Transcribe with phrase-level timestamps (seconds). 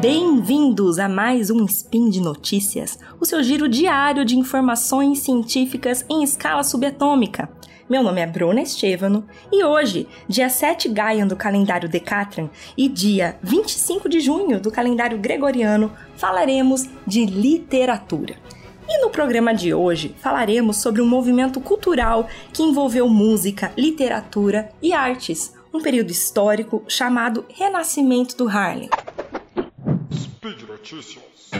[0.00, 6.22] Bem-vindos a mais um Spin de Notícias, o seu giro diário de informações científicas em
[6.22, 7.50] escala subatômica.
[7.86, 12.48] Meu nome é Bruna Estevano e hoje, dia 7 Gaian do calendário Decatran
[12.78, 18.36] e dia 25 de junho do calendário Gregoriano, falaremos de literatura.
[18.88, 24.94] E no programa de hoje falaremos sobre um movimento cultural que envolveu música, literatura e
[24.94, 28.88] artes, um período histórico chamado Renascimento do Harlem.
[30.80, 31.50] Notícias.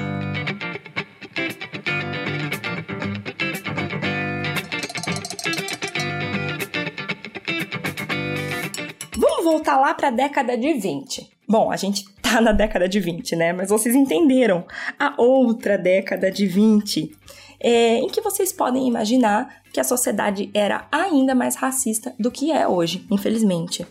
[9.15, 11.31] Vamos voltar lá para a década de 20.
[11.47, 13.53] Bom, a gente tá na década de 20, né?
[13.53, 14.65] Mas vocês entenderam
[14.99, 17.15] a outra década de 20,
[17.61, 22.51] é, em que vocês podem imaginar que a sociedade era ainda mais racista do que
[22.51, 23.87] é hoje, infelizmente.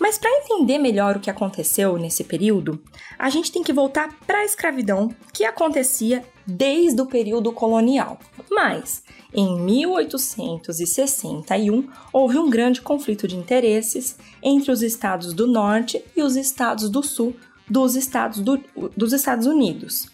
[0.00, 2.80] Mas para entender melhor o que aconteceu nesse período,
[3.18, 8.18] a gente tem que voltar para a escravidão que acontecia desde o período colonial.
[8.50, 9.02] Mas
[9.34, 16.34] em 1861 houve um grande conflito de interesses entre os estados do norte e os
[16.34, 17.36] estados do sul
[17.68, 18.58] dos Estados, do,
[18.96, 20.08] dos Estados Unidos.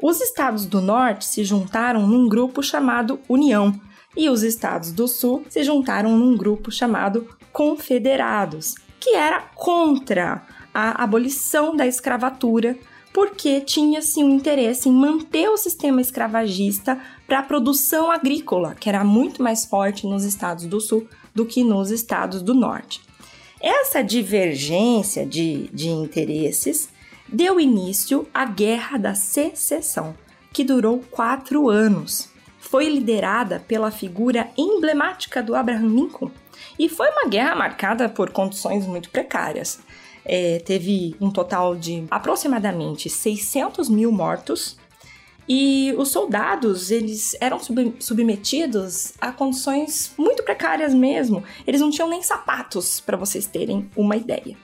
[0.00, 3.74] Os estados do norte se juntaram num grupo chamado União
[4.16, 11.04] e os estados do sul se juntaram num grupo chamado Confederados que era contra a
[11.04, 12.74] abolição da escravatura,
[13.12, 19.04] porque tinha-se um interesse em manter o sistema escravagista para a produção agrícola, que era
[19.04, 23.02] muito mais forte nos estados do sul do que nos estados do norte.
[23.60, 26.88] Essa divergência de, de interesses
[27.28, 30.14] deu início à Guerra da Secessão,
[30.50, 32.30] que durou quatro anos.
[32.58, 36.30] Foi liderada pela figura emblemática do Abraham Lincoln,
[36.78, 39.78] e foi uma guerra marcada por condições muito precárias.
[40.24, 44.78] É, teve um total de aproximadamente 600 mil mortos
[45.46, 51.44] e os soldados eles eram sub submetidos a condições muito precárias mesmo.
[51.66, 54.56] Eles não tinham nem sapatos, para vocês terem uma ideia.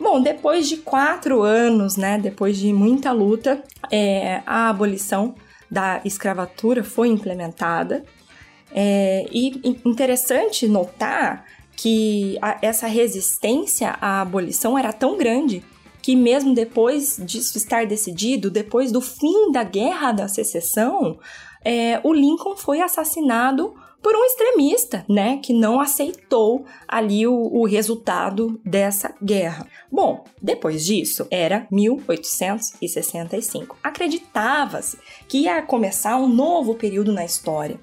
[0.00, 5.34] Bom, depois de quatro anos, né, depois de muita luta, é, a abolição
[5.70, 8.04] da escravatura foi implementada
[8.72, 11.44] é, e interessante notar
[11.76, 15.62] que a, essa resistência à abolição era tão grande
[16.02, 21.18] que mesmo depois disso estar decidido, depois do fim da Guerra da Secessão,
[21.64, 27.66] é, o Lincoln foi assassinado por um extremista, né, que não aceitou ali o, o
[27.66, 29.66] resultado dessa guerra.
[29.90, 33.76] Bom, depois disso, era 1865.
[33.82, 37.80] Acreditava-se que ia começar um novo período na história.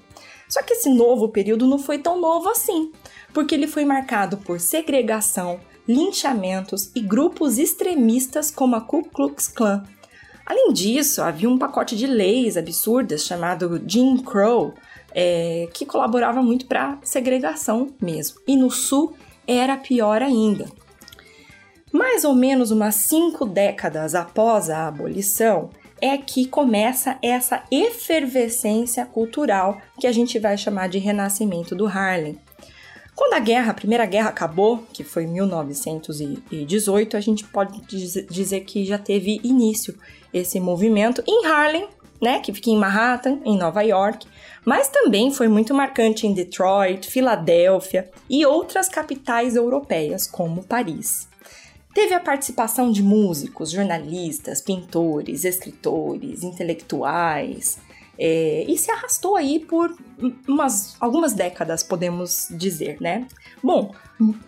[0.48, 2.92] Só que esse novo período não foi tão novo assim,
[3.32, 9.82] porque ele foi marcado por segregação, linchamentos e grupos extremistas como a Ku Klux Klan.
[10.44, 14.74] Além disso, havia um pacote de leis absurdas chamado Jim Crow,
[15.12, 18.38] é, que colaborava muito para a segregação mesmo.
[18.46, 19.14] E no Sul
[19.46, 20.66] era pior ainda.
[21.92, 25.70] Mais ou menos umas cinco décadas após a abolição,
[26.00, 32.38] é que começa essa efervescência cultural que a gente vai chamar de renascimento do Harlem.
[33.14, 37.80] Quando a guerra, a primeira guerra acabou, que foi em 1918, a gente pode
[38.28, 39.98] dizer que já teve início
[40.34, 41.88] esse movimento em Harlem,
[42.20, 44.26] né, que fica em Manhattan, em Nova York,
[44.64, 51.28] mas também foi muito marcante em Detroit, Filadélfia e outras capitais europeias, como Paris.
[51.96, 57.78] Teve a participação de músicos, jornalistas, pintores, escritores, intelectuais,
[58.18, 59.96] é, e se arrastou aí por
[60.46, 63.26] umas, algumas décadas, podemos dizer, né?
[63.62, 63.94] Bom,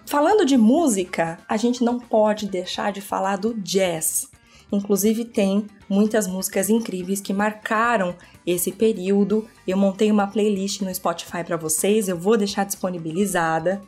[0.05, 4.29] falando de música, a gente não pode deixar de falar do jazz.
[4.71, 8.15] Inclusive, tem muitas músicas incríveis que marcaram
[8.47, 9.49] esse período.
[9.67, 13.81] Eu montei uma playlist no Spotify para vocês, eu vou deixar disponibilizada.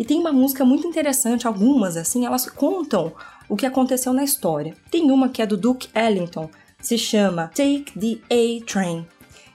[0.00, 3.12] E tem uma música muito interessante, algumas assim, elas contam
[3.50, 4.74] o que aconteceu na história.
[4.90, 6.48] Tem uma que é do Duke Ellington,
[6.80, 9.06] se chama Take the A Train.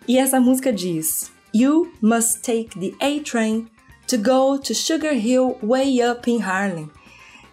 [0.07, 3.68] E essa música diz: You must take the A train
[4.07, 6.91] to go to Sugar Hill way up in Harlem.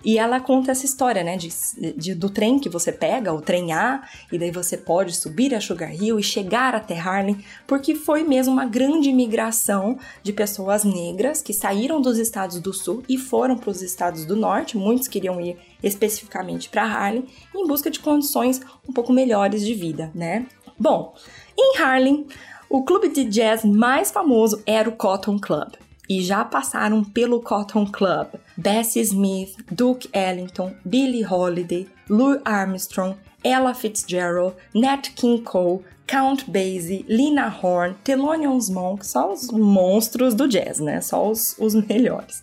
[0.05, 1.49] E ela conta essa história, né, de,
[1.97, 5.61] de, do trem que você pega, o trem A, e daí você pode subir a
[5.61, 11.41] Sugar Hill e chegar até Harlem, porque foi mesmo uma grande migração de pessoas negras
[11.41, 14.77] que saíram dos estados do sul e foram para os estados do norte.
[14.77, 20.11] Muitos queriam ir especificamente para Harlem em busca de condições um pouco melhores de vida,
[20.15, 20.47] né?
[20.79, 21.15] Bom,
[21.57, 22.27] em Harlem,
[22.69, 27.87] o clube de jazz mais famoso era o Cotton Club e já passaram pelo Cotton
[27.87, 36.45] Club Bessie Smith, Duke Ellington, Billie Holiday, Louis Armstrong, Ella Fitzgerald, Nat King Cole, Count
[36.51, 41.01] Basie, Lina Horne, Thelonious Monk, só os monstros do jazz, né?
[41.01, 42.43] Só os, os melhores.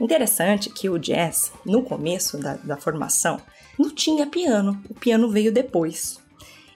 [0.00, 3.38] Interessante que o jazz, no começo da, da formação,
[3.78, 4.82] não tinha piano.
[4.88, 6.18] O piano veio depois.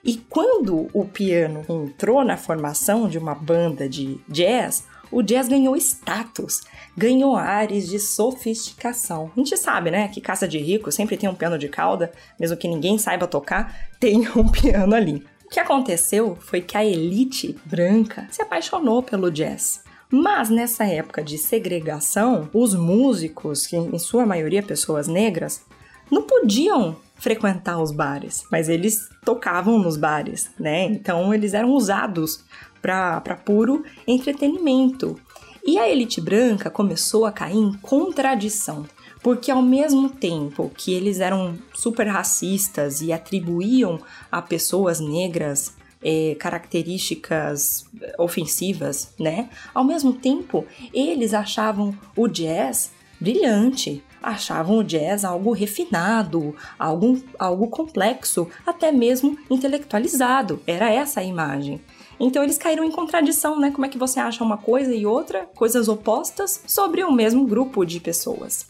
[0.03, 5.75] E quando o piano entrou na formação de uma banda de jazz, o jazz ganhou
[5.75, 6.61] status,
[6.95, 9.31] ganhou ares de sofisticação.
[9.35, 12.57] A gente sabe, né, que casa de rico sempre tem um piano de cauda, mesmo
[12.57, 15.25] que ninguém saiba tocar, tem um piano ali.
[15.45, 19.83] O que aconteceu foi que a elite branca se apaixonou pelo jazz.
[20.11, 25.63] Mas nessa época de segregação, os músicos, que em sua maioria pessoas negras,
[26.09, 30.85] não podiam frequentar os bares, mas eles tocavam nos bares, né?
[30.85, 32.43] Então eles eram usados
[32.81, 35.19] para puro entretenimento.
[35.65, 38.85] E a elite branca começou a cair em contradição
[39.21, 43.99] porque ao mesmo tempo que eles eram super racistas e atribuíam
[44.31, 47.85] a pessoas negras é, características
[48.17, 49.49] ofensivas, né?
[49.73, 57.67] Ao mesmo tempo, eles achavam o jazz brilhante, achavam o jazz algo refinado, algo, algo
[57.67, 60.61] complexo, até mesmo intelectualizado.
[60.65, 61.81] Era essa a imagem.
[62.19, 63.71] Então eles caíram em contradição, né?
[63.71, 67.85] Como é que você acha uma coisa e outra, coisas opostas, sobre o mesmo grupo
[67.85, 68.67] de pessoas?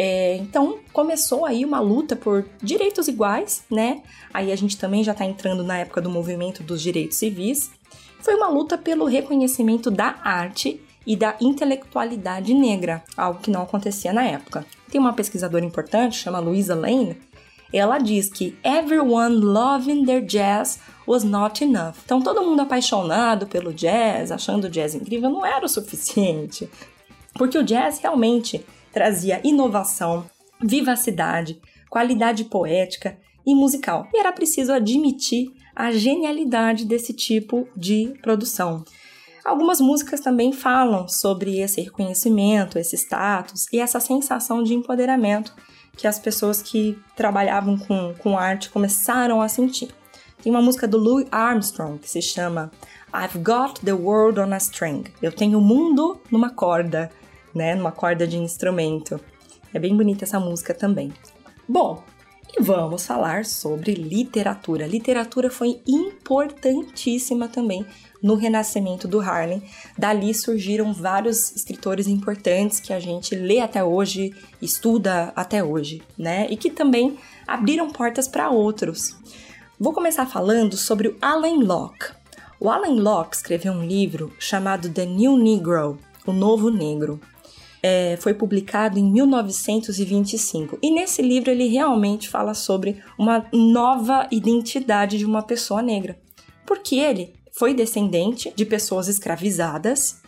[0.00, 4.02] É, então começou aí uma luta por direitos iguais, né?
[4.32, 7.72] Aí a gente também já está entrando na época do movimento dos direitos civis.
[8.20, 14.12] Foi uma luta pelo reconhecimento da arte e da intelectualidade negra, algo que não acontecia
[14.12, 14.64] na época.
[14.90, 17.16] Tem uma pesquisadora importante, chama Louisa Lane,
[17.76, 21.96] ela diz que everyone loving their jazz was not enough.
[22.04, 26.68] Então todo mundo apaixonado pelo jazz, achando o jazz incrível, não era o suficiente.
[27.34, 30.28] Porque o jazz realmente trazia inovação,
[30.60, 31.60] vivacidade,
[31.90, 34.08] qualidade poética e musical.
[34.12, 38.84] E era preciso admitir a genialidade desse tipo de produção.
[39.44, 45.54] Algumas músicas também falam sobre esse reconhecimento, esse status e essa sensação de empoderamento
[45.98, 49.90] que as pessoas que trabalhavam com, com arte começaram a sentir.
[50.42, 52.70] Tem uma música do Louis Armstrong que se chama
[53.12, 55.04] I've Got the World on a String.
[55.20, 57.10] Eu tenho o mundo numa corda
[57.54, 59.20] né, numa corda de instrumento.
[59.72, 61.12] É bem bonita essa música também.
[61.68, 62.02] Bom,
[62.56, 64.86] e vamos falar sobre literatura.
[64.86, 65.80] Literatura foi
[66.28, 67.86] importantíssima também
[68.22, 69.62] no renascimento do Harlem.
[69.96, 76.46] Dali surgiram vários escritores importantes que a gente lê até hoje, estuda até hoje, né?
[76.50, 79.16] E que também abriram portas para outros.
[79.80, 82.12] Vou começar falando sobre o Alan Locke.
[82.60, 87.18] O Alan Locke escreveu um livro chamado The New Negro, O Novo Negro
[87.82, 90.78] é, foi publicado em 1925.
[90.82, 96.18] E nesse livro ele realmente fala sobre uma nova identidade de uma pessoa negra.
[96.66, 100.20] Porque ele foi descendente de pessoas escravizadas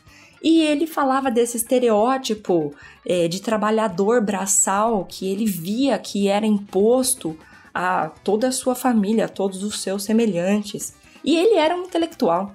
[0.42, 2.74] e ele falava desse estereótipo
[3.06, 7.36] é, de trabalhador braçal que ele via que era imposto
[7.74, 10.94] a toda a sua família, a todos os seus semelhantes.
[11.22, 12.54] E ele era um intelectual.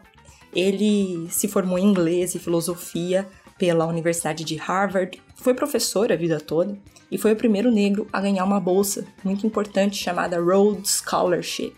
[0.54, 6.40] Ele se formou em inglês e filosofia, pela Universidade de Harvard, foi professor a vida
[6.40, 6.78] toda
[7.12, 11.76] e foi o primeiro negro a ganhar uma bolsa muito importante chamada Rhodes Scholarship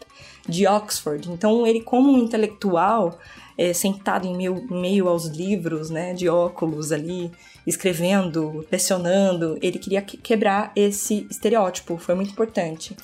[0.47, 1.29] de Oxford.
[1.29, 3.19] Então, ele, como um intelectual,
[3.57, 7.31] é, sentado em meio, meio aos livros, né, de óculos ali,
[7.65, 12.95] escrevendo, lecionando, ele queria quebrar esse estereótipo, foi muito importante.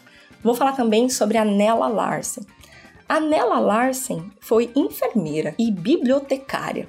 [0.42, 2.46] Vou falar também sobre a Nella Larsen.
[3.08, 6.88] A Nella Larsen foi enfermeira e bibliotecária.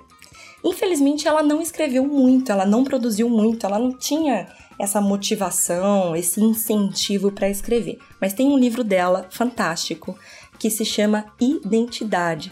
[0.65, 6.41] Infelizmente, ela não escreveu muito, ela não produziu muito, ela não tinha essa motivação, esse
[6.41, 7.99] incentivo para escrever.
[8.21, 10.19] Mas tem um livro dela fantástico
[10.59, 12.51] que se chama Identidade.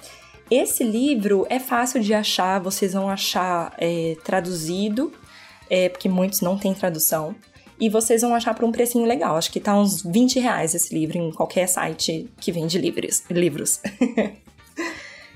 [0.51, 5.11] Esse livro é fácil de achar, vocês vão achar é, traduzido,
[5.71, 7.35] é, porque muitos não têm tradução.
[7.81, 9.37] E vocês vão achar por um precinho legal.
[9.37, 13.25] Acho que tá uns 20 reais esse livro em qualquer site que vende livros.
[13.31, 13.81] livros.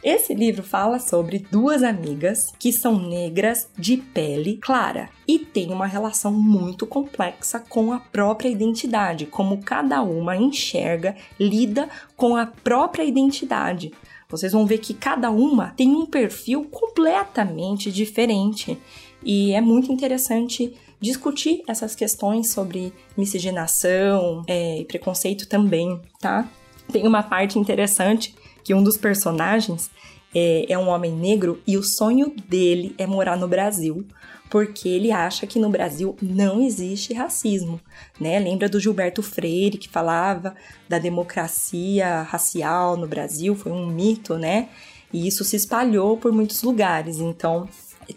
[0.06, 5.88] Esse livro fala sobre duas amigas que são negras de pele clara e têm uma
[5.88, 13.02] relação muito complexa com a própria identidade, como cada uma enxerga, lida com a própria
[13.02, 13.90] identidade.
[14.28, 18.78] Vocês vão ver que cada uma tem um perfil completamente diferente
[19.24, 26.48] e é muito interessante discutir essas questões sobre miscigenação é, e preconceito também, tá?
[26.92, 28.32] Tem uma parte interessante
[28.66, 29.92] que um dos personagens
[30.34, 34.04] é, é um homem negro e o sonho dele é morar no Brasil,
[34.50, 37.80] porque ele acha que no Brasil não existe racismo,
[38.18, 38.40] né?
[38.40, 40.56] Lembra do Gilberto Freire que falava
[40.88, 44.68] da democracia racial no Brasil, foi um mito, né?
[45.12, 47.20] E isso se espalhou por muitos lugares.
[47.20, 47.68] Então,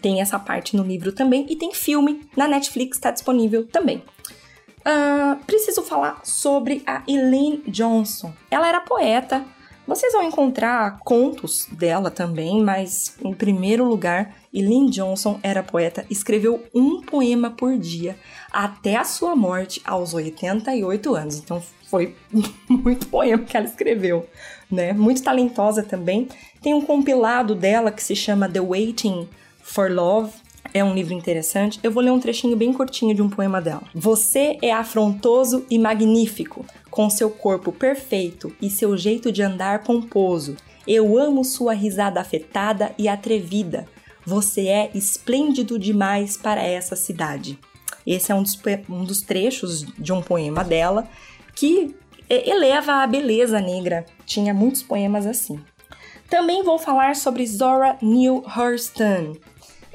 [0.02, 4.02] tem essa parte no livro também e tem filme na Netflix, está disponível também.
[4.80, 8.32] Uh, preciso falar sobre a Elaine Johnson.
[8.50, 9.46] Ela era poeta.
[9.90, 16.62] Vocês vão encontrar contos dela também, mas em primeiro lugar, Elaine Johnson era poeta, escreveu
[16.72, 18.16] um poema por dia
[18.52, 21.38] até a sua morte aos 88 anos.
[21.38, 22.14] Então foi
[22.70, 24.28] muito poema que ela escreveu,
[24.70, 24.92] né?
[24.92, 26.28] Muito talentosa também.
[26.62, 29.28] Tem um compilado dela que se chama The Waiting
[29.60, 30.30] for Love,
[30.72, 31.80] é um livro interessante.
[31.82, 33.82] Eu vou ler um trechinho bem curtinho de um poema dela.
[33.94, 40.56] Você é afrontoso e magnífico, com seu corpo perfeito e seu jeito de andar pomposo.
[40.86, 43.86] Eu amo sua risada afetada e atrevida.
[44.24, 47.58] Você é esplêndido demais para essa cidade.
[48.06, 51.08] Esse é um dos, um dos trechos de um poema dela
[51.54, 51.94] que
[52.28, 54.06] eleva a beleza negra.
[54.24, 55.60] Tinha muitos poemas assim.
[56.28, 59.34] Também vou falar sobre Zora Neale Hurston.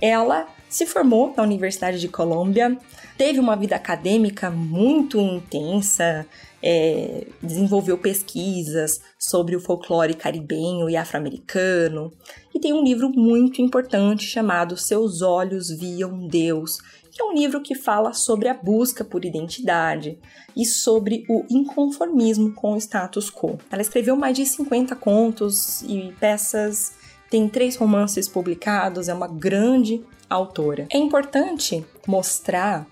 [0.01, 2.77] Ela se formou na Universidade de Colômbia,
[3.17, 6.25] teve uma vida acadêmica muito intensa,
[6.61, 12.11] é, desenvolveu pesquisas sobre o folclore caribenho e afro-americano,
[12.53, 16.79] e tem um livro muito importante chamado Seus Olhos Viam Deus,
[17.11, 20.19] que é um livro que fala sobre a busca por identidade
[20.53, 23.57] e sobre o inconformismo com o status quo.
[23.71, 26.93] Ela escreveu mais de 50 contos e peças,
[27.29, 30.87] tem três romances publicados, é uma grande autora.
[30.91, 32.87] É importante mostrar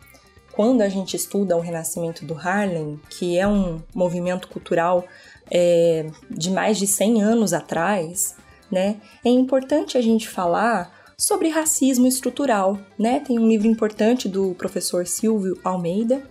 [0.52, 5.04] quando a gente estuda o renascimento do Harlem, que é um movimento cultural
[5.50, 8.36] é, de mais de 100 anos atrás,
[8.72, 8.98] né?
[9.26, 13.20] É importante a gente falar sobre racismo estrutural, né?
[13.20, 16.24] Tem um livro importante do professor Silvio Almeida,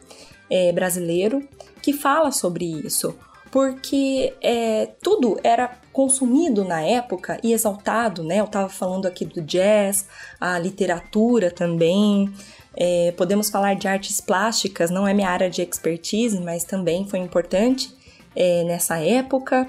[0.50, 1.46] é, brasileiro,
[1.80, 3.14] que fala sobre isso,
[3.52, 8.40] porque é, tudo era consumido na época e exaltado, né?
[8.40, 10.08] Eu estava falando aqui do jazz,
[10.40, 12.32] a literatura também.
[12.74, 17.18] É, podemos falar de artes plásticas, não é minha área de expertise, mas também foi
[17.18, 17.94] importante
[18.34, 19.68] é, nessa época.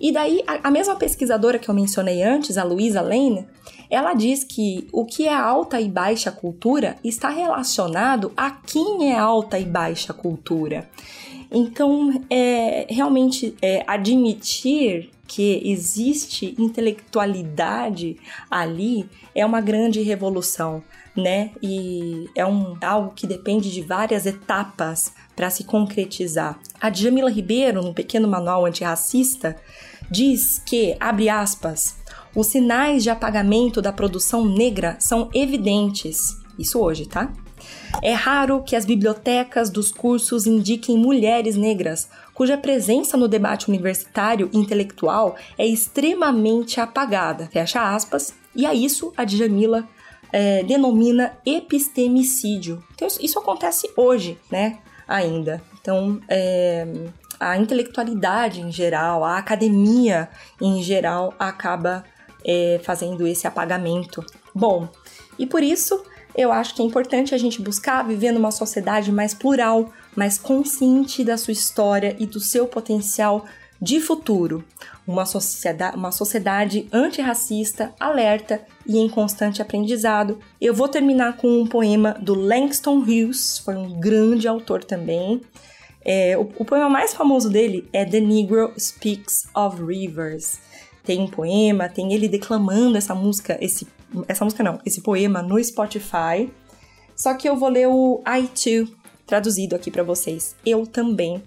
[0.00, 3.46] E daí, a, a, mesma pesquisadora que eu mencionei antes, a Luisa Lane,
[3.88, 9.16] ela diz que o que é alta e baixa cultura está relacionado a quem é
[9.16, 10.88] alta e baixa cultura.
[11.50, 18.16] Então, é, realmente, é, admitir que existe intelectualidade
[18.50, 20.82] ali é uma grande revolução,
[21.16, 21.50] né?
[21.62, 26.58] E é um, algo que depende de várias etapas para se concretizar.
[26.80, 29.56] A Djamila Ribeiro, no pequeno manual antirracista,
[30.10, 31.96] diz que, abre aspas,
[32.34, 36.36] os sinais de apagamento da produção negra são evidentes.
[36.58, 37.32] Isso hoje, tá?
[38.02, 44.50] É raro que as bibliotecas dos cursos indiquem mulheres negras, cuja presença no debate universitário
[44.52, 47.48] e intelectual é extremamente apagada.
[47.50, 48.34] Fecha aspas.
[48.54, 49.86] E a isso a Djamila
[50.32, 52.82] é, denomina epistemicídio.
[52.94, 54.78] Então, isso acontece hoje, né?
[55.06, 55.62] Ainda.
[55.80, 56.86] Então, é,
[57.38, 60.28] a intelectualidade em geral, a academia
[60.60, 62.04] em geral acaba
[62.44, 64.24] é, fazendo esse apagamento.
[64.54, 64.88] Bom,
[65.38, 66.02] e por isso
[66.36, 71.24] eu acho que é importante a gente buscar viver numa sociedade mais plural, mais consciente
[71.24, 73.46] da sua história e do seu potencial
[73.80, 74.64] de futuro.
[75.06, 80.38] Uma sociedade, uma sociedade antirracista, alerta e em constante aprendizado.
[80.60, 85.40] Eu vou terminar com um poema do Langston Hughes, foi um grande autor também.
[86.04, 90.58] É, o, o poema mais famoso dele é The Negro Speaks of Rivers.
[91.04, 93.86] Tem um poema, tem ele declamando essa música, esse
[94.28, 96.50] essa música não, esse poema no Spotify.
[97.14, 98.94] Só que eu vou ler o I Too
[99.26, 100.54] traduzido aqui para vocês.
[100.64, 101.42] Eu também,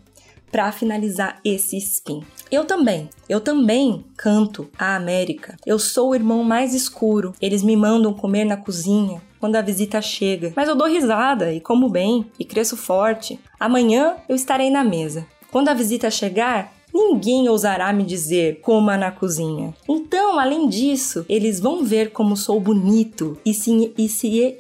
[0.51, 2.23] para finalizar esse spin.
[2.51, 5.55] Eu também, eu também canto a América.
[5.65, 7.33] Eu sou o irmão mais escuro.
[7.41, 10.51] Eles me mandam comer na cozinha quando a visita chega.
[10.55, 13.39] Mas eu dou risada e como bem e cresço forte.
[13.59, 15.25] Amanhã eu estarei na mesa.
[15.51, 19.73] Quando a visita chegar, ninguém ousará me dizer coma na cozinha.
[19.87, 24.57] Então, além disso, eles vão ver como sou bonito e se, e se,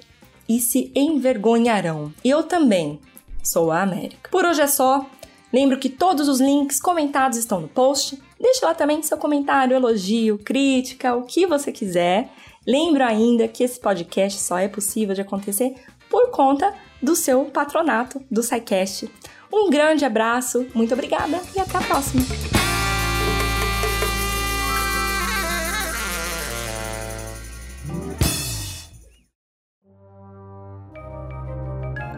[0.47, 2.13] e se envergonharão.
[2.23, 2.99] Eu também
[3.43, 4.29] sou a América.
[4.31, 5.05] Por hoje é só.
[5.51, 8.21] Lembro que todos os links comentados estão no post.
[8.39, 12.31] Deixe lá também seu comentário, elogio, crítica, o que você quiser.
[12.65, 15.75] Lembro ainda que esse podcast só é possível de acontecer
[16.09, 19.09] por conta do seu patronato do SciCast.
[19.51, 22.21] Um grande abraço, muito obrigada e até a próxima!